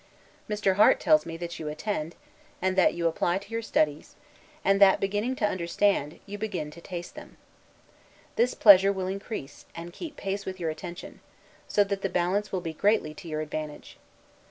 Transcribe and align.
Mr. 0.49 0.77
Harte 0.77 0.99
tells 0.99 1.27
me 1.27 1.37
that 1.37 1.59
you 1.59 1.67
attend, 1.67 2.15
that 2.59 2.95
you 2.95 3.07
apply 3.07 3.37
to 3.37 3.51
your 3.51 3.61
studies; 3.61 4.15
and 4.65 4.81
that 4.81 4.99
beginning 4.99 5.35
to 5.35 5.45
understand, 5.45 6.19
you 6.25 6.39
begin 6.39 6.71
to 6.71 6.81
taste 6.81 7.13
them. 7.13 7.37
This 8.35 8.55
pleasure 8.55 8.91
will 8.91 9.05
increase, 9.05 9.65
and 9.75 9.93
keep 9.93 10.17
pace 10.17 10.43
with 10.43 10.59
your 10.59 10.71
attention; 10.71 11.19
so 11.67 11.83
that 11.83 12.01
the 12.01 12.09
balance 12.09 12.51
will 12.51 12.61
be 12.61 12.73
greatly 12.73 13.13
to 13.13 13.27
your 13.27 13.41
advantage. 13.41 13.99